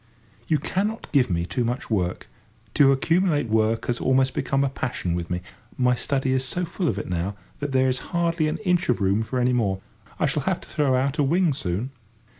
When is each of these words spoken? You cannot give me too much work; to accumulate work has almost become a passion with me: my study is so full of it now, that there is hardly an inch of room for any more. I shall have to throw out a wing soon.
You 0.47 0.57
cannot 0.57 1.11
give 1.11 1.29
me 1.29 1.45
too 1.45 1.63
much 1.63 1.91
work; 1.91 2.27
to 2.73 2.91
accumulate 2.91 3.49
work 3.49 3.85
has 3.85 3.99
almost 4.01 4.33
become 4.33 4.63
a 4.63 4.69
passion 4.69 5.13
with 5.13 5.29
me: 5.29 5.41
my 5.77 5.93
study 5.93 6.31
is 6.33 6.43
so 6.43 6.65
full 6.65 6.87
of 6.87 6.97
it 6.97 7.07
now, 7.07 7.35
that 7.59 7.71
there 7.71 7.87
is 7.87 7.99
hardly 8.09 8.47
an 8.47 8.57
inch 8.65 8.89
of 8.89 8.99
room 8.99 9.21
for 9.21 9.37
any 9.37 9.53
more. 9.53 9.79
I 10.19 10.25
shall 10.25 10.41
have 10.49 10.59
to 10.61 10.67
throw 10.67 10.95
out 10.95 11.19
a 11.19 11.23
wing 11.23 11.53
soon. 11.53 11.91